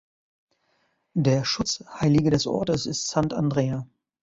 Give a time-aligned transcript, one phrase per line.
[1.13, 3.85] Der Schutzheilige des Ortes ist "Sant'Andrea".